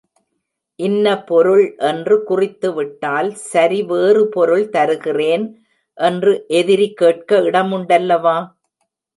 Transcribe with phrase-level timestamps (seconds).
[0.79, 5.45] இன்ன பொருள் என்று குறித்துவிட்டால், சரி வேறு பொருள் தருகிறேன்
[5.97, 8.37] என்று எதிரி கேட்க இடமுண்டல்லவா?